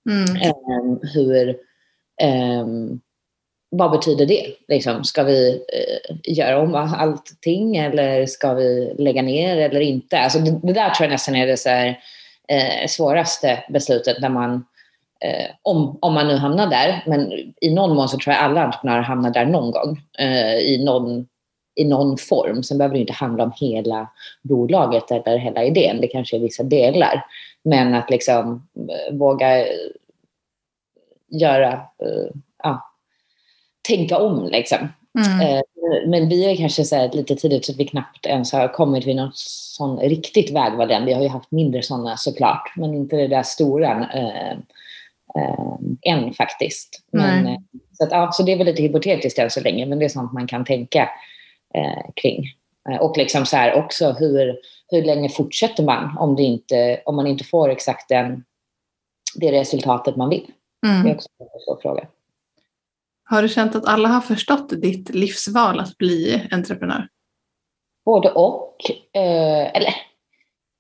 [0.09, 0.51] Mm.
[0.51, 1.57] Um, hur,
[2.61, 3.01] um,
[3.77, 4.45] vad betyder det?
[4.67, 10.19] Liksom, ska vi eh, göra om allting eller ska vi lägga ner eller inte?
[10.19, 11.99] Alltså, det, det där tror jag nästan är det så här,
[12.47, 14.65] eh, svåraste beslutet när man
[15.25, 17.03] Eh, om, om man nu hamnar där.
[17.07, 20.83] Men i någon mån så tror jag alla entreprenörer hamnar där någon gång eh, i,
[20.83, 21.27] någon,
[21.75, 22.63] i någon form.
[22.63, 24.09] Sen behöver det inte handla om hela
[24.41, 26.01] bolaget eller hela idén.
[26.01, 27.25] Det kanske är vissa delar.
[27.63, 29.75] Men att liksom eh, våga eh,
[31.29, 32.35] göra, eh,
[33.87, 34.87] tänka om liksom.
[35.17, 35.41] Mm.
[35.41, 35.61] Eh,
[36.07, 39.15] men vi är kanske så lite tidigt så att vi knappt ens har kommit till
[39.15, 43.43] något sån riktigt vägval Vi har ju haft mindre sådana såklart, men inte det där
[43.43, 44.09] stora.
[44.13, 44.57] Eh,
[45.35, 47.03] eh, än faktiskt.
[47.11, 47.59] Men, eh,
[47.91, 50.09] så, att, ja, så det är väl lite hypotetiskt än så länge, men det är
[50.09, 51.09] sånt man kan tänka
[51.73, 52.43] eh, kring.
[52.89, 57.15] Eh, och liksom så här också hur, hur länge fortsätter man om, det inte, om
[57.15, 58.43] man inte får exakt den,
[59.35, 60.45] det resultatet man vill?
[60.87, 61.03] Mm.
[61.03, 62.07] Det är också en svår fråga.
[63.25, 67.07] Har du känt att alla har förstått ditt livsval att bli entreprenör?
[68.05, 68.75] Både och.
[69.13, 69.95] Eh, eller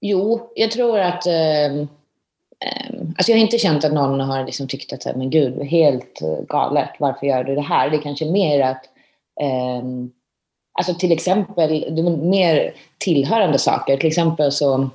[0.01, 1.87] jo, jag tror att eh,
[2.65, 6.21] Ehm, alltså jag har inte känt att någon har liksom tyckt att men gud, helt
[6.21, 7.89] eh, galet, varför gör du det här?
[7.89, 8.89] Det är kanske mer att
[9.81, 10.11] um,
[10.77, 13.97] Alltså till exempel, mer tillhörande saker.
[13.97, 14.89] Till exempel så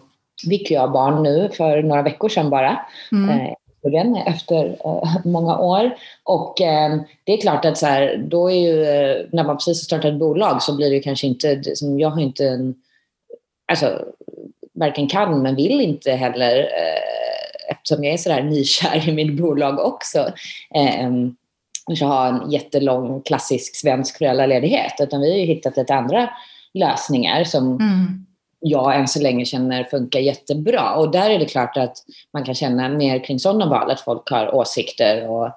[0.50, 2.80] fick jag barn nu för några veckor sedan bara.
[3.12, 3.30] Mm.
[3.30, 3.54] Eh,
[4.26, 5.90] efter eh, många år.
[6.24, 9.80] Och eh, det är klart att så här, då är ju, eh, när man precis
[9.80, 12.74] har startat ett bolag så blir det kanske inte, som jag har inte en,
[13.72, 14.04] alltså
[14.74, 19.78] varken kan men vill inte heller eh, eftersom jag är sådär nykär i mitt bolag
[19.78, 20.18] också,
[20.74, 21.10] eh,
[21.86, 24.92] kanske ha en jättelång klassisk svensk föräldraledighet.
[25.00, 26.30] Utan vi har ju hittat lite andra
[26.74, 28.26] lösningar som mm
[28.60, 30.94] jag än så länge känner funkar jättebra.
[30.94, 31.96] Och där är det klart att
[32.32, 35.52] man kan känna mer kring sådana val, att folk har åsikter och eh,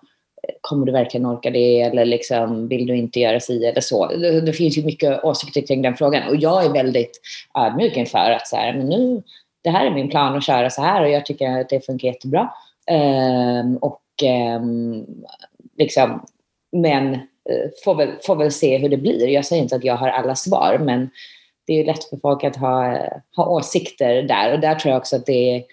[0.61, 4.07] kommer du verkligen orka det eller liksom, vill du inte göra si eller så.
[4.07, 7.21] Det, det, finns ju mycket åsikter kring den frågan och jag är väldigt
[7.57, 9.23] ödmjuk inför att så här, men nu
[9.63, 12.07] det här är min plan att köra så här och jag tycker att det funkar
[12.07, 12.49] jättebra.
[12.91, 14.01] Um, och
[14.57, 15.05] um,
[15.77, 16.25] liksom,
[16.71, 19.27] men uh, får, väl, får väl se hur det blir.
[19.27, 21.09] Jag säger inte att jag har alla svar, men
[21.67, 22.99] det är lätt för folk att ha,
[23.35, 24.53] ha åsikter där.
[24.53, 25.65] Och där tror jag också att det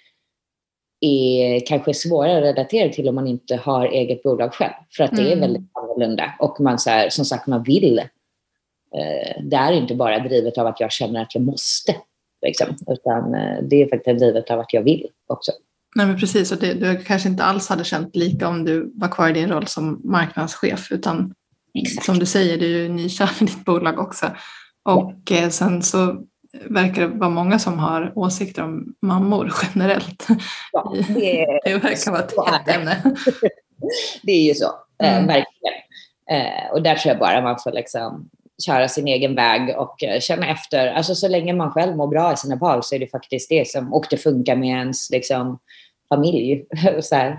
[1.00, 4.72] är kanske svårare att relatera till om man inte har eget bolag själv.
[4.96, 5.40] För att det är mm.
[5.40, 6.34] väldigt annorlunda.
[6.38, 7.98] Och man så här, som sagt, man vill.
[8.96, 11.94] Uh, det är inte bara drivet av att jag känner att jag måste.
[12.46, 12.76] Liksom.
[12.86, 15.52] Utan eh, det är faktiskt drivet av att jag vill också.
[15.96, 19.08] Nej men precis, och det, du kanske inte alls hade känt lika om du var
[19.08, 21.34] kvar i din roll som marknadschef utan
[21.74, 22.06] Exakt.
[22.06, 24.26] som du säger, du är ju nykär i ditt bolag också.
[24.84, 25.32] Och.
[25.32, 26.24] Eh, sen så
[26.64, 30.26] verkar det vara många som har åsikter om mammor generellt.
[30.72, 33.02] Ja, det, det verkar vara ett hett ämne.
[34.22, 34.70] det är ju så,
[35.02, 35.26] eh, mm.
[35.26, 35.74] verkligen.
[36.72, 38.30] och där tror jag bara man får liksom
[38.66, 40.86] köra sin egen väg och eh, känna efter.
[40.86, 43.68] Alltså så länge man själv mår bra i sina par så är det faktiskt det
[43.68, 45.58] som, och det funkar med ens liksom,
[46.08, 46.64] familj,
[47.00, 47.38] så, här,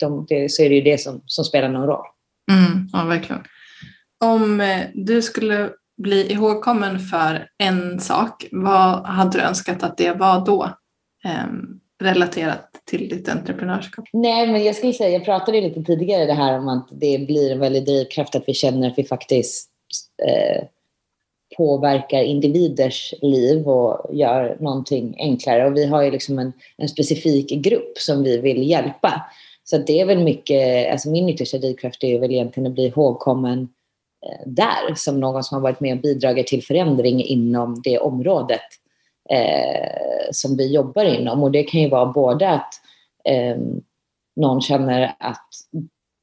[0.00, 2.06] de, det, så är det ju det som, som spelar någon roll.
[2.52, 3.42] Mm, ja, verkligen.
[4.24, 10.12] Om eh, du skulle bli ihågkommen för en sak, vad hade du önskat att det
[10.12, 10.64] var då?
[11.24, 11.46] Eh,
[12.02, 14.04] relaterat till ditt entreprenörskap?
[14.12, 17.52] Nej, men jag skulle säga, jag pratade lite tidigare det här om att det blir
[17.52, 19.70] en väldig drivkraft att vi känner att vi faktiskt
[20.26, 20.64] eh,
[21.56, 25.66] påverkar individers liv och gör någonting enklare.
[25.66, 29.22] Och vi har ju liksom en, en specifik grupp som vi vill hjälpa.
[29.64, 33.60] Så det är väl mycket, alltså min yttersta drivkraft är väl egentligen att bli ihågkommen
[33.60, 33.68] eh,
[34.24, 38.60] Eh, där som någon som har varit med och bidragit till förändring inom det området
[39.30, 41.42] eh, som vi jobbar inom.
[41.42, 42.74] Och det kan ju vara både att
[43.24, 43.56] eh,
[44.36, 45.48] någon känner att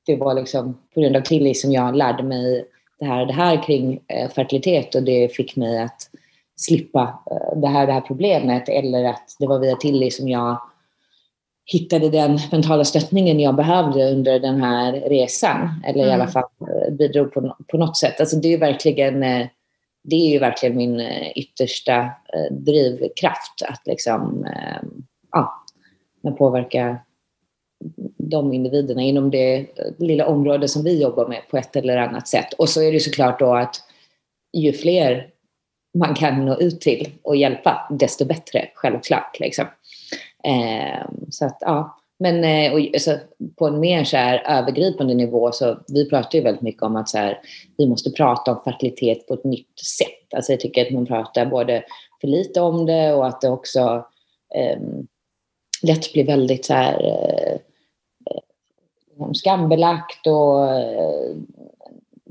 [0.06, 2.66] det var liksom på grund av Tilly som jag lärde mig
[3.00, 6.10] det här det här kring eh, fertilitet och det fick mig att
[6.56, 10.62] slippa eh, det här, det här problemet eller att det var via Tilly som jag
[11.66, 15.70] hittade den mentala stöttningen jag behövde under den här resan.
[15.86, 16.10] Eller mm.
[16.10, 16.50] i alla fall
[16.92, 18.20] bidrog på, på något sätt.
[18.20, 19.48] Alltså det är verkligen
[20.04, 21.02] det är ju verkligen min
[21.36, 22.10] yttersta
[22.52, 24.46] drivkraft att liksom,
[25.32, 25.66] ja,
[26.38, 26.98] påverka
[28.18, 29.66] de individerna inom det
[29.98, 32.54] lilla område som vi jobbar med på ett eller annat sätt.
[32.54, 33.76] Och så är det såklart då att
[34.54, 35.28] ju fler
[35.98, 39.40] man kan nå ut till och hjälpa, desto bättre, självklart.
[39.40, 39.66] Liksom.
[40.44, 41.98] Eh, så att, ja.
[42.20, 43.18] Men eh, och, så
[43.56, 47.10] på en mer så här, övergripande nivå så vi pratar ju väldigt mycket om att
[47.10, 47.40] så här,
[47.78, 50.34] vi måste prata om fertilitet på ett nytt sätt.
[50.36, 51.84] Alltså jag tycker att man pratar både
[52.22, 54.06] för lite om det och att det också
[54.56, 54.80] eh,
[55.84, 58.42] lätt blir väldigt så här, eh, eh
[59.10, 61.36] liksom skambelagt och eh,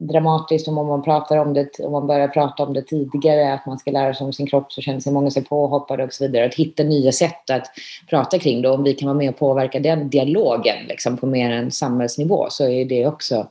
[0.01, 3.79] dramatiskt om man pratar om det, om man börjar prata om det tidigare, att man
[3.79, 6.47] ska lära sig om sin kropp så känner sig många sig påhoppade och så vidare.
[6.47, 7.67] Att hitta nya sätt att
[8.11, 8.71] prata kring det.
[8.71, 12.69] Om vi kan vara med och påverka den dialogen liksom, på mer än samhällsnivå så
[12.69, 13.49] är det också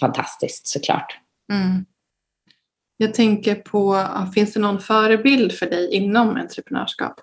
[0.00, 1.18] fantastiskt såklart.
[1.52, 1.84] Mm.
[2.96, 7.14] Jag tänker på, finns det någon förebild för dig inom entreprenörskap?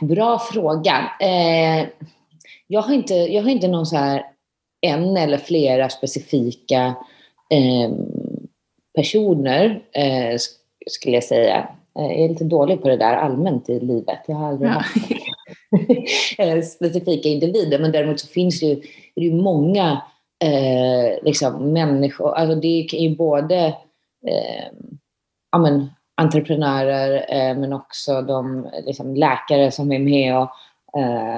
[0.00, 1.10] Bra fråga.
[1.20, 1.88] Eh,
[2.66, 4.22] jag, har inte, jag har inte någon så här
[4.80, 6.94] en eller flera specifika
[7.50, 7.90] eh,
[8.94, 10.38] personer, eh,
[10.86, 11.68] skulle jag säga.
[11.98, 14.20] Eh, jag är lite dålig på det där allmänt i livet.
[14.26, 14.96] Jag har aldrig haft
[16.38, 18.74] eh, specifika individer, men däremot så finns det ju,
[19.14, 20.02] det ju många
[20.44, 22.34] eh, liksom människor.
[22.34, 23.56] Alltså det är ju både
[24.26, 24.66] eh,
[25.52, 30.48] ja, men, entreprenörer men också de liksom, läkare som är med och,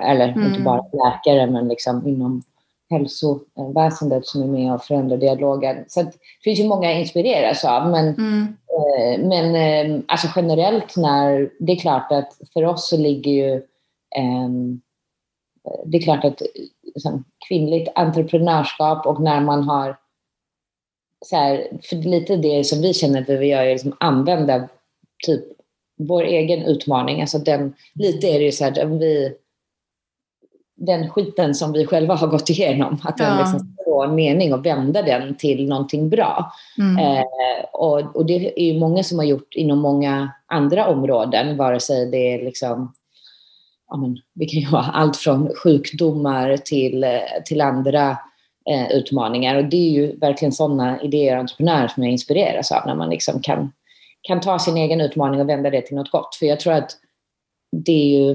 [0.04, 0.46] eller mm.
[0.46, 2.42] inte bara läkare men liksom inom
[2.90, 5.84] hälsoväsendet som är med och förändrar dialogen.
[5.88, 6.12] Så det
[6.44, 7.90] finns ju många att inspireras av.
[7.90, 8.56] Men, mm.
[8.68, 13.54] eh, men eh, alltså generellt när, det är klart att för oss så ligger ju
[14.16, 14.48] eh,
[15.84, 16.42] det är klart att
[16.82, 19.96] liksom, kvinnligt entreprenörskap och när man har
[21.26, 24.68] så här, för lite det som vi känner att vi vill göra är liksom använda
[25.26, 25.44] typ
[25.98, 27.20] vår egen utmaning.
[27.20, 29.34] Alltså den, lite är det ju så här, vi,
[30.78, 33.38] den skiten som vi själva har gått igenom, att den ja.
[33.38, 36.52] liksom få en mening och vända den till någonting bra.
[36.78, 36.98] Mm.
[36.98, 37.24] Eh,
[37.72, 42.10] och, och, det är ju många som har gjort inom många andra områden, vare sig
[42.10, 42.94] det är liksom
[43.88, 47.06] ja, men, vi kan ju ha allt från sjukdomar till,
[47.44, 48.10] till andra
[48.70, 49.56] eh, utmaningar.
[49.56, 53.10] Och det är ju verkligen sådana idéer och entreprenörer som jag inspireras av, när man
[53.10, 53.72] liksom kan,
[54.22, 56.34] kan ta sin egen utmaning och vända det till något gott.
[56.34, 56.90] För jag tror att
[57.72, 58.30] det är ju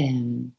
[0.00, 0.52] eh,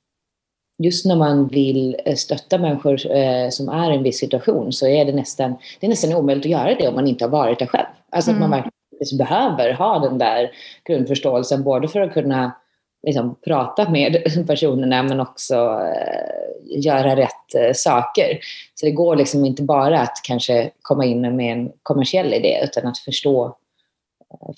[0.84, 4.88] just när man vill eh, stötta människor eh, som är i en viss situation så
[4.88, 7.60] är det nästan, det är nästan omöjligt att göra det om man inte har varit
[7.60, 7.88] där själv.
[8.10, 8.44] Alltså mm.
[8.44, 8.70] att man mm.
[9.00, 10.52] verkligen behöver ha den där
[10.88, 12.52] grundförståelsen både för att kunna
[13.08, 14.18] liksom, prata med
[14.48, 18.40] personerna men också eh, göra rätt eh, saker.
[18.76, 22.88] Så det går liksom inte bara att kanske komma in med en kommersiell idé utan
[22.88, 23.58] att förstå,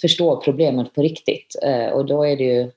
[0.01, 1.55] förstå problemet på riktigt.
[1.63, 2.71] Eh, och då är det ju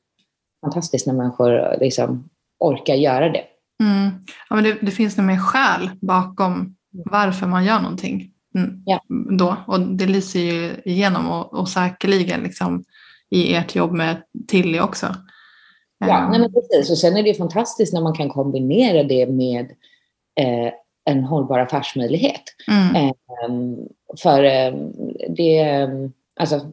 [0.61, 3.45] fantastiskt när människor liksom, orkar göra det.
[3.83, 4.11] Mm.
[4.49, 8.31] Ja, men det, det finns nog mer skäl bakom varför man gör någonting.
[8.55, 8.83] Mm.
[8.85, 9.01] Ja.
[9.39, 9.57] Då.
[9.67, 12.85] Och det lyser ju igenom och, och säkerligen liksom
[13.31, 15.07] i ert jobb med Tilly också.
[15.99, 16.31] Ja, um.
[16.31, 16.91] nej men precis.
[16.91, 19.71] Och sen är det fantastiskt när man kan kombinera det med
[20.41, 20.73] eh,
[21.05, 22.43] en hållbar affärsmöjlighet.
[22.69, 22.97] Mm.
[22.97, 23.13] Eh,
[24.23, 24.75] för eh,
[25.29, 25.89] det,
[26.37, 26.73] alltså,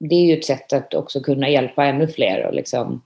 [0.00, 3.02] det är ju ett sätt att också kunna hjälpa ännu fler och liksom,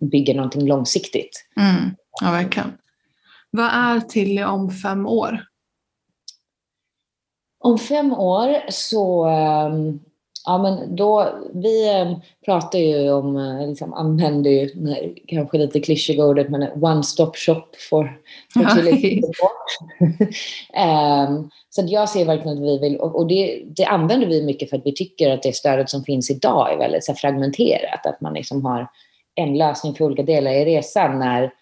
[0.00, 1.46] bygga någonting långsiktigt.
[1.56, 1.90] Mm.
[2.20, 2.72] Ja, verkligen.
[3.50, 5.44] Vad är Tilly om fem år?
[7.58, 10.00] Om fem år så, ehm,
[10.46, 14.68] ja men då, vi ehm, pratar ju om, eh, liksom använder ju
[15.26, 18.18] kanske lite klyschiga ordet, men one stop shop för
[18.54, 19.22] fertility
[21.28, 24.76] um, Så jag ser verkligen att vi vill, och det, det, använder vi mycket för
[24.76, 28.34] att vi tycker att det stödet som finns idag är väldigt så fragmenterat, att man
[28.34, 28.88] liksom har
[29.34, 31.52] en lösning för olika delar i resan när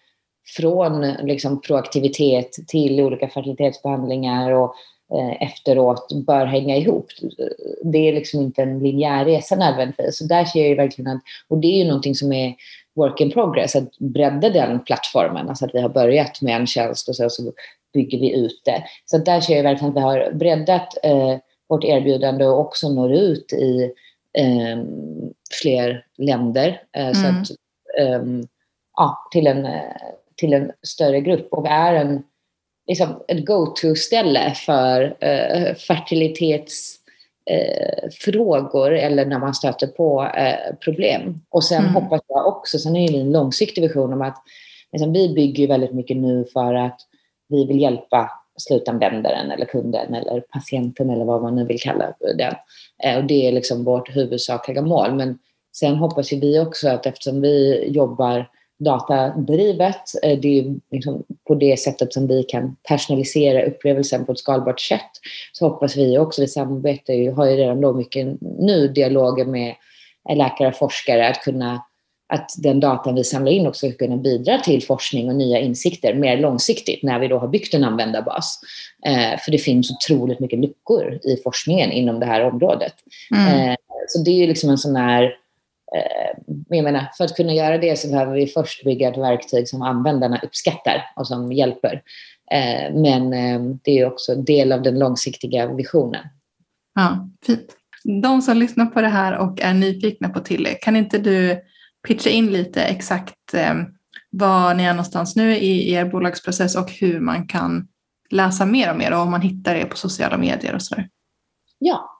[0.57, 4.73] från liksom proaktivitet till olika fertilitetsbehandlingar och
[5.13, 7.05] eh, efteråt bör hänga ihop.
[7.83, 10.17] Det är liksom inte en linjär resa nödvändigtvis.
[10.17, 12.55] Så där ser jag ju verkligen att, och det är ju någonting som är
[12.95, 15.49] work in progress, att bredda den plattformen.
[15.49, 17.53] Alltså att vi har börjat med en tjänst och sen så
[17.93, 18.83] bygger vi ut det.
[19.05, 21.37] Så där ser jag verkligen att vi har breddat eh,
[21.69, 23.91] vårt erbjudande och också når ut i
[24.37, 24.83] eh,
[25.61, 26.81] fler länder.
[26.97, 27.13] Eh, mm.
[27.13, 27.49] så att,
[27.99, 28.23] eh,
[28.97, 29.67] ja, till, en,
[30.35, 32.23] till en större grupp och är en,
[32.87, 36.95] liksom ett go-to-ställe för eh, fertilitets
[37.45, 41.41] eh, frågor eller när man stöter på eh, problem.
[41.49, 41.93] Och sen mm.
[41.93, 44.43] hoppas jag också, sen är det en långsiktig vision om att
[44.91, 46.99] liksom, vi bygger väldigt mycket nu för att
[47.47, 52.53] vi vill hjälpa slutanvändaren eller kunden eller patienten eller vad man nu vill kalla den.
[53.03, 55.13] Eh, och det är liksom vårt huvudsakliga mål.
[55.13, 55.39] Men
[55.75, 58.45] sen hoppas vi också att eftersom vi jobbar
[58.79, 60.23] datadrivet.
[60.23, 64.79] Eh, det är liksom på det sättet som vi kan personalisera upplevelsen på ett skalbart
[64.79, 65.11] sätt.
[65.53, 69.75] Så hoppas vi också, vi samarbetar har ju redan då mycket nu dialoger med
[70.35, 71.85] läkare och forskare att kunna
[72.29, 76.13] att den datan vi samlar in också ska kunna bidra till forskning och nya insikter
[76.13, 78.59] mer långsiktigt när vi då har byggt en användarbas.
[79.05, 82.93] Eh, för det finns otroligt mycket luckor i forskningen inom det här området.
[83.35, 83.69] Mm.
[83.69, 83.75] Eh,
[84.07, 85.35] så det är ju liksom en sån här
[85.95, 89.69] Eh, jag menar, för att kunna göra det så behöver vi först bygga ett verktyg
[89.69, 92.01] som användarna uppskattar och som hjälper.
[92.51, 96.25] Eh, men eh, det är också del av den långsiktiga visionen.
[96.95, 97.75] Ja, fint.
[98.21, 101.61] De som lyssnar på det här och är nyfikna på Tilly, kan inte du
[102.07, 103.35] pitcha in lite exakt
[104.31, 107.87] var ni är någonstans nu i er bolagsprocess och hur man kan
[108.29, 111.09] läsa mer om er och om man hittar er på sociala medier och sådär?
[111.79, 112.19] Ja,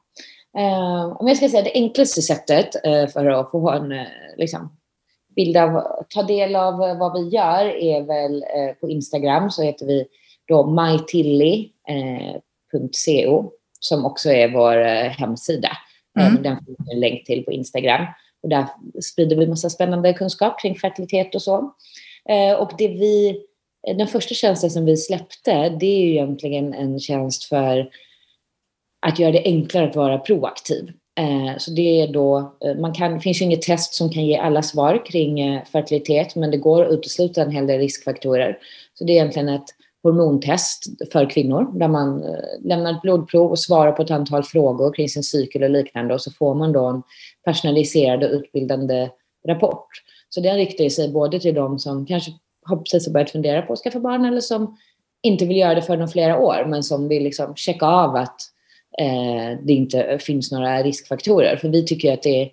[0.58, 4.08] Eh, om jag ska säga det enklaste sättet eh, för att få en eh,
[4.38, 4.78] liksom,
[5.36, 8.44] bild av, ta del av vad vi gör är väl
[8.82, 10.08] på Instagram så heter vi
[10.48, 11.92] då mytilly.co
[13.80, 15.70] som också är vår hemsida.
[16.20, 16.44] Mm.
[16.44, 18.06] Den finns en länk till på Instagram.
[18.44, 18.66] Och där
[19.02, 21.74] sprider vi massa spännande kunskap kring fertilitet och så.
[22.30, 23.42] Eh, och det vi,
[23.98, 27.90] den första tjänsten som vi släppte, det är ju egentligen en tjänst för
[29.08, 30.92] att göra det enklare att vara proaktiv.
[31.20, 34.26] Eh, så det är då, eh, man kan, det finns ju inget test som kan
[34.26, 38.58] ge alla svar kring fertilitet, men det går att utesluta en hel del riskfaktorer.
[38.94, 39.70] Så det är egentligen ett
[40.04, 44.93] hormontest för kvinnor där man eh, lämnar ett blodprov och svarar på ett antal frågor
[44.93, 47.04] kring sin cykel och liknande och så får man då en
[47.45, 49.10] personaliserad och utbildande
[49.47, 49.88] rapport.
[50.30, 52.32] Så den riktar sig både till de som kanske
[52.66, 54.78] har precis börjat fundera på att skaffa barn eller som
[55.22, 58.41] inte vill göra det för flera år men som vill liksom checka av att
[59.00, 61.56] eh, det inte finns några riskfaktorer.
[61.56, 62.50] För vi tycker att det är,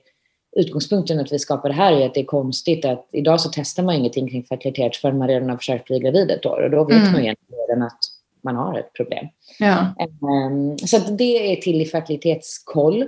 [0.56, 3.82] utgångspunkten att vi skapar det här är att det är konstigt att idag så testar
[3.82, 6.84] man ingenting kring fertilitet förrän man redan har försökt bli gravid ett år och då
[6.84, 7.12] vet mm.
[7.12, 7.98] man egentligen att
[8.44, 9.26] man har ett problem.
[9.58, 9.94] Ja.
[10.20, 13.02] Um, så det är till i fertilitetskoll.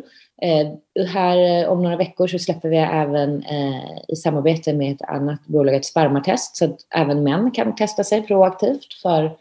[0.44, 5.46] Uh, här om några veckor så släpper vi även uh, i samarbete med ett annat
[5.46, 9.36] bolag ett spermatest så att även män kan testa sig proaktivt för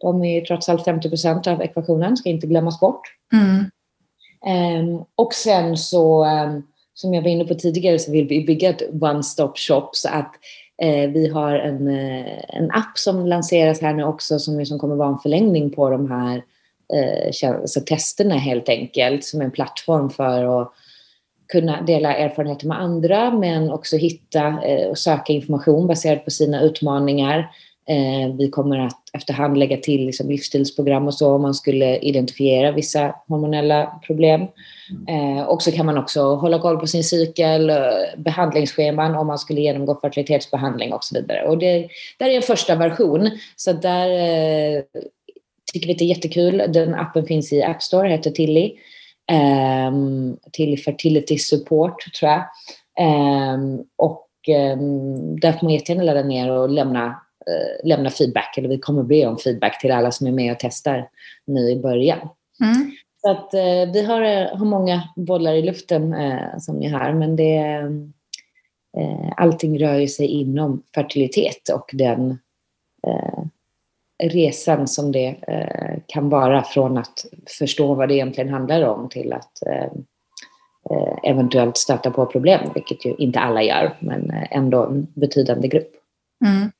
[0.00, 3.00] de är trots allt 50 procent av ekvationen, ska inte glömmas bort.
[3.32, 3.70] Mm.
[4.46, 6.66] Um, och sen så, um,
[7.00, 10.34] som jag var inne på tidigare, så vill vi bygga ett one-stop shop så att
[10.82, 14.96] eh, vi har en, eh, en app som lanseras här nu också som, som kommer
[14.96, 16.42] vara en förlängning på de här
[16.94, 20.72] eh, testerna helt enkelt, som en plattform för att
[21.52, 26.60] kunna dela erfarenheter med andra men också hitta eh, och söka information baserat på sina
[26.60, 27.38] utmaningar.
[27.38, 27.44] Eh,
[27.88, 32.72] Eh, vi kommer att efterhand lägga till liksom livsstilsprogram och så om man skulle identifiera
[32.72, 34.40] vissa hormonella problem.
[35.08, 37.76] Eh, och så kan man också hålla koll på sin cykel, eh,
[38.16, 41.48] behandlingsscheman om man skulle genomgå fertilitetsbehandling och så vidare.
[41.48, 44.82] Och det där är en första version, så där eh,
[45.72, 46.62] tycker vi att det är jättekul.
[46.68, 48.72] Den appen finns i App Store, heter Tilly.
[49.32, 49.92] Eh,
[50.52, 52.40] Tilly Fertility Support, tror jag.
[53.06, 53.58] Eh,
[53.96, 57.20] och ehm, där får man jättegärna ladda ner och lämna
[57.84, 61.08] lämna feedback, eller vi kommer be om feedback till alla som är med och testar
[61.44, 62.28] nu i början.
[62.62, 62.90] Mm.
[63.22, 67.12] Så att eh, vi har, eh, har många bollar i luften eh, som ni hör,
[67.12, 67.56] men det,
[68.96, 72.38] eh, allting rör ju sig inom fertilitet och den
[73.06, 73.44] eh,
[74.22, 77.26] resan som det eh, kan vara från att
[77.58, 79.52] förstå vad det egentligen handlar om till att
[81.22, 85.92] eventuellt stöta på problem, vilket ju inte alla gör, men ändå en betydande grupp.
[86.46, 86.70] Mm.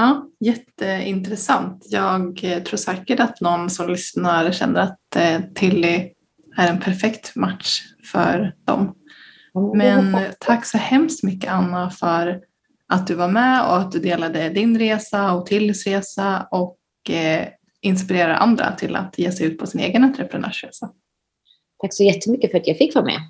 [0.00, 1.86] Ja, jätteintressant.
[1.90, 6.12] Jag eh, tror säkert att någon som lyssnar känner att eh, Tilly
[6.56, 7.82] är en perfekt match
[8.12, 8.94] för dem.
[9.74, 12.40] Men tack så hemskt mycket Anna för
[12.88, 16.78] att du var med och att du delade din resa och Tillys resa och
[17.10, 17.48] eh,
[17.80, 20.90] inspirerar andra till att ge sig ut på sin egen entreprenörsresa.
[21.82, 23.20] Tack så jättemycket för att jag fick vara med.